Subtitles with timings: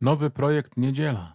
[0.00, 1.34] Nowy projekt Niedziela.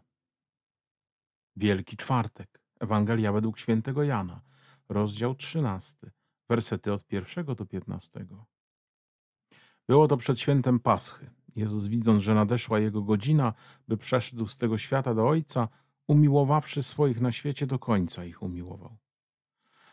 [1.55, 2.61] Wielki Czwartek.
[2.79, 4.41] Ewangelia według świętego Jana.
[4.89, 6.11] Rozdział 13.
[6.49, 8.25] Wersety od pierwszego do 15.
[9.87, 11.29] Było to przed świętem Paschy.
[11.55, 13.53] Jezus, widząc, że nadeszła jego godzina,
[13.87, 15.67] by przeszedł z tego świata do Ojca,
[16.07, 18.97] umiłowawszy swoich na świecie, do końca ich umiłował.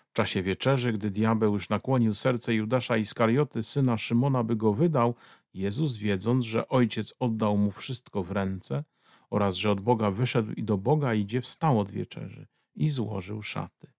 [0.09, 5.15] W czasie wieczerzy, gdy diabeł już nakłonił serce Judasza Iskarioty, syna Szymona, by go wydał,
[5.55, 8.85] Jezus, wiedząc, że Ojciec oddał mu wszystko w ręce
[9.31, 13.93] oraz że od Boga wyszedł i do Boga idzie, wstał od wieczerzy i złożył szaty.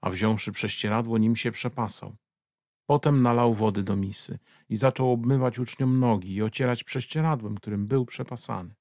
[0.00, 2.16] A wziąwszy prześcieradło, nim się przepasał.
[2.86, 8.06] Potem nalał wody do misy i zaczął obmywać uczniom nogi i ocierać prześcieradłem, którym był
[8.06, 8.74] przepasany.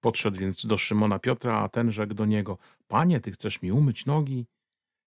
[0.00, 2.58] Podszedł więc do Szymona Piotra, a ten rzekł do niego:
[2.88, 4.46] Panie, ty chcesz mi umyć nogi?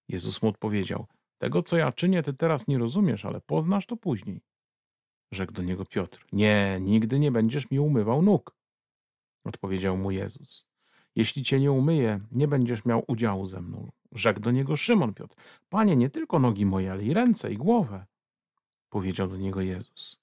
[0.07, 1.07] Jezus mu odpowiedział:
[1.37, 4.41] Tego, co ja czynię, ty teraz nie rozumiesz, ale poznasz to później.
[5.31, 8.55] Rzekł do niego Piotr: Nie, nigdy nie będziesz mi umywał nóg.
[9.43, 10.65] Odpowiedział mu Jezus:
[11.15, 13.91] Jeśli cię nie umyję, nie będziesz miał udziału ze mną.
[14.11, 15.35] Rzekł do niego Szymon Piotr:
[15.69, 18.05] Panie, nie tylko nogi moje, ale i ręce i głowę.
[18.89, 20.19] Powiedział do niego Jezus: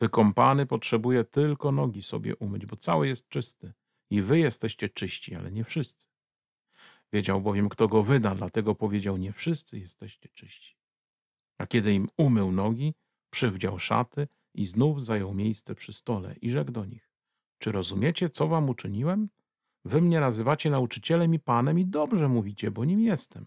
[0.00, 3.72] Wykąpany potrzebuje tylko nogi sobie umyć, bo cały jest czysty.
[4.10, 6.08] I wy jesteście czyści, ale nie wszyscy.
[7.12, 10.76] Wiedział bowiem, kto go wyda, dlatego powiedział: Nie wszyscy jesteście czyści.
[11.58, 12.94] A kiedy im umył nogi,
[13.30, 17.10] przywdział szaty i znów zajął miejsce przy stole i rzekł do nich:
[17.58, 19.28] Czy rozumiecie, co wam uczyniłem?
[19.84, 23.46] Wy mnie nazywacie nauczycielem i panem, i dobrze mówicie, bo nim jestem.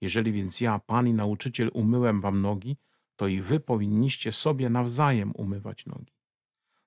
[0.00, 2.76] Jeżeli więc ja, pan i nauczyciel, umyłem wam nogi,
[3.16, 6.14] to i wy powinniście sobie nawzajem umywać nogi.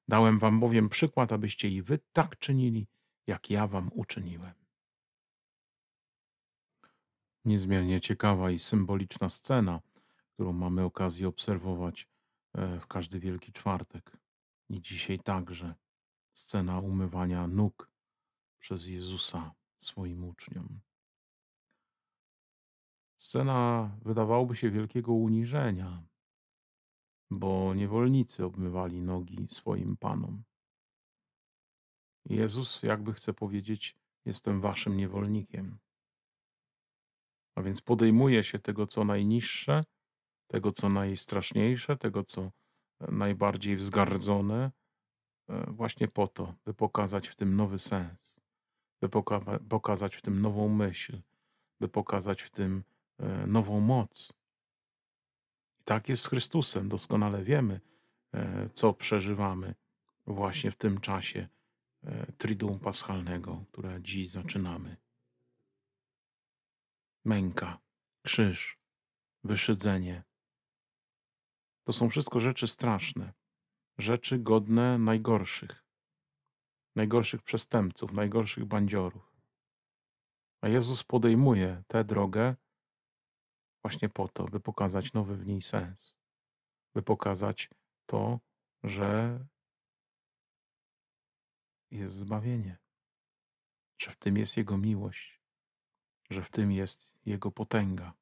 [0.07, 2.87] Dałem wam bowiem przykład, abyście i wy tak czynili,
[3.27, 4.53] jak ja wam uczyniłem.
[7.45, 9.81] Niezmiernie ciekawa i symboliczna scena,
[10.33, 12.07] którą mamy okazję obserwować
[12.55, 14.17] w każdy Wielki Czwartek.
[14.69, 15.75] I dzisiaj także
[16.31, 17.91] scena umywania nóg
[18.59, 20.79] przez Jezusa swoim uczniom.
[23.15, 26.03] Scena wydawałoby się wielkiego uniżenia,
[27.31, 30.43] bo niewolnicy obmywali nogi swoim panom.
[32.25, 35.77] Jezus jakby chce powiedzieć: Jestem waszym niewolnikiem.
[37.55, 39.83] A więc podejmuje się tego, co najniższe,
[40.53, 42.51] tego, co najstraszniejsze, tego, co
[42.99, 44.71] najbardziej wzgardzone,
[45.49, 48.35] e, właśnie po to, by pokazać w tym nowy sens,
[49.01, 51.21] by poka pokazać w tym nową myśl,
[51.79, 52.83] by pokazać w tym
[53.19, 54.33] e, nową moc.
[55.79, 56.89] I tak jest z Chrystusem.
[56.89, 57.81] Doskonale wiemy,
[58.33, 59.75] e, co przeżywamy
[60.27, 61.47] właśnie w tym czasie
[62.37, 64.97] Triduum Paschalnego, które dziś zaczynamy
[67.25, 67.79] męka,
[68.23, 68.77] krzyż,
[69.43, 70.23] wyszydzenie.
[71.83, 73.33] To są wszystko rzeczy straszne,
[73.97, 75.85] rzeczy godne najgorszych,
[76.95, 79.33] najgorszych przestępców, najgorszych bandziorów.
[80.61, 82.55] A Jezus podejmuje tę drogę
[83.81, 86.17] właśnie po to, by pokazać nowy w niej sens,
[86.93, 87.69] by pokazać
[88.05, 88.39] to,
[88.83, 89.39] że
[91.91, 92.77] jest zbawienie,
[93.97, 95.41] że w tym jest Jego miłość,
[96.29, 98.13] że w tym jest Jego potęga.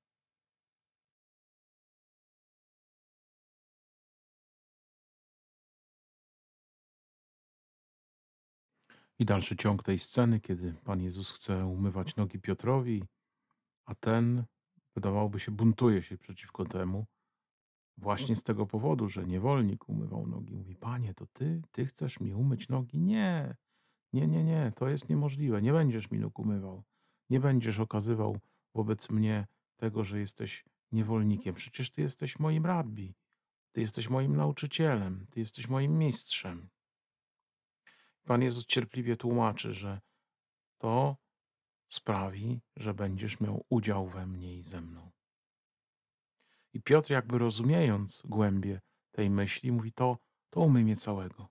[9.20, 13.04] I dalszy ciąg tej sceny, kiedy Pan Jezus chce umywać nogi Piotrowi,
[13.86, 14.44] a ten,
[14.96, 17.06] wydawałoby się, buntuje się przeciwko temu,
[17.98, 20.56] właśnie z tego powodu, że niewolnik umywał nogi.
[20.56, 23.00] Mówi, Panie, to Ty, Ty chcesz mi umyć nogi?
[23.00, 23.56] Nie,
[24.14, 26.84] nie, nie, nie, to jest niemożliwe, nie będziesz mi nóg umywał.
[27.30, 28.40] Nie będziesz okazywał
[28.76, 29.48] wobec mnie
[29.78, 31.56] tego, że jesteś niewolnikiem.
[31.56, 33.14] Przecież Ty jesteś moim rabbi,
[33.72, 36.70] Ty jesteś moim nauczycielem, Ty jesteś moim mistrzem.
[38.26, 40.02] Pan Jezus cierpliwie tłumaczy, że
[40.78, 41.18] to
[41.88, 45.12] sprawi, że będziesz miał udział we mnie i ze mną.
[46.74, 50.18] I Piotr, jakby rozumiejąc głębie tej myśli, mówi: To,
[50.50, 51.50] to umyj mnie całego.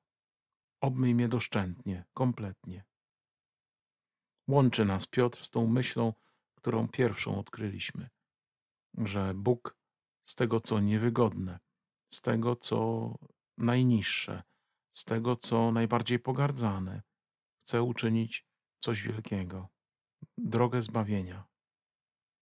[0.80, 2.84] Obmyj mnie doszczętnie, kompletnie.
[4.48, 6.12] Łączy nas Piotr z tą myślą,
[6.54, 8.08] którą pierwszą odkryliśmy,
[8.98, 9.76] że Bóg
[10.24, 11.58] z tego, co niewygodne,
[12.14, 13.14] z tego, co
[13.58, 14.42] najniższe,
[14.92, 17.02] z tego, co najbardziej pogardzane,
[17.60, 18.46] chce uczynić
[18.78, 19.68] coś wielkiego
[20.38, 21.44] drogę zbawienia.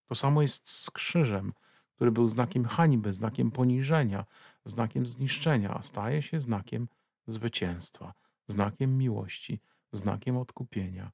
[0.07, 1.53] To samo jest z krzyżem,
[1.95, 4.25] który był znakiem hańby, znakiem poniżenia,
[4.65, 6.89] znakiem zniszczenia, a staje się znakiem
[7.27, 8.15] zwycięstwa,
[8.47, 9.61] znakiem miłości,
[9.93, 11.13] znakiem odkupienia,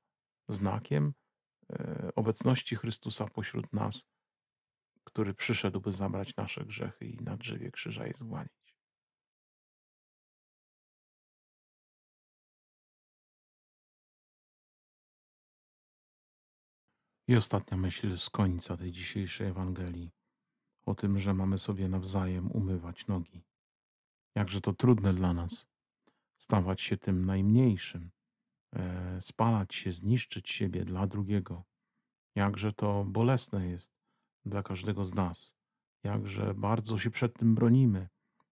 [0.48, 1.14] znakiem
[1.72, 4.06] e, obecności Chrystusa pośród nas,
[5.04, 8.63] który przyszedł, by zabrać nasze grzechy i na drzewie krzyża je zgłanić.
[17.28, 20.10] I ostatnia myśl z końca tej dzisiejszej Ewangelii
[20.86, 23.44] o tym, że mamy sobie nawzajem umywać nogi.
[24.34, 25.66] Jakże to trudne dla nas
[26.36, 28.10] stawać się tym najmniejszym,
[28.72, 31.64] e, spalać się, zniszczyć siebie dla drugiego.
[32.34, 33.92] Jakże to bolesne jest
[34.44, 35.56] dla każdego z nas.
[36.02, 38.08] Jakże bardzo się przed tym bronimy.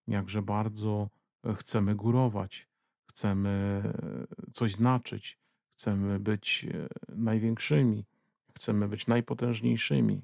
[0.07, 1.11] Jakże bardzo
[1.45, 2.69] e, chcemy górować,
[3.11, 3.83] chcemy
[4.49, 5.39] e, coś znaczyć,
[5.69, 6.67] chcemy być
[7.09, 8.05] największymi,
[8.55, 10.23] chcemy być najpotężniejszymi.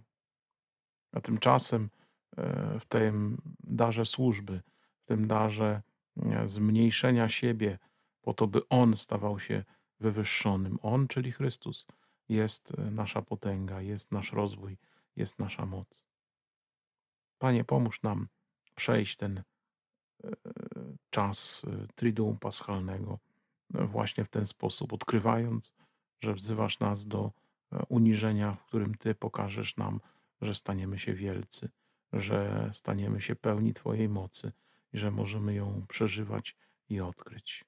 [1.12, 1.90] A tymczasem
[2.36, 4.62] e, w tym darze służby,
[5.00, 5.82] w tym darze
[6.16, 7.78] e, zmniejszenia siebie,
[8.20, 9.64] po to, by On stawał się
[10.00, 10.78] wywyższonym.
[10.82, 11.86] On, czyli Chrystus,
[12.28, 14.78] jest e, nasza potęga, jest nasz rozwój,
[15.16, 16.04] jest nasza moc.
[17.38, 18.28] Panie, pomóż nam
[18.74, 19.42] przejść ten
[21.10, 23.18] czas Triduum Paschalnego
[23.70, 25.74] właśnie w ten sposób, odkrywając,
[26.20, 27.32] że wzywasz nas do
[27.88, 30.00] uniżenia, w którym Ty pokażesz nam,
[30.40, 31.70] że staniemy się wielcy,
[32.12, 34.52] że staniemy się pełni Twojej mocy
[34.92, 36.56] i że możemy ją przeżywać
[36.88, 37.64] i odkryć.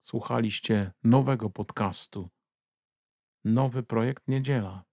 [0.00, 2.30] Słuchaliście nowego podcastu.
[3.44, 4.84] Nowy projekt Niedziela.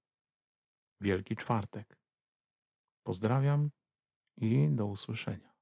[1.02, 1.98] Wielki Czwartek.
[3.04, 3.70] Pozdrawiam
[4.38, 5.53] i do usłyszenia.